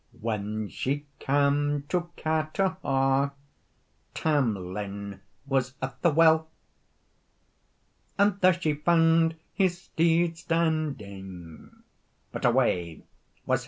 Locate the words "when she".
0.19-1.05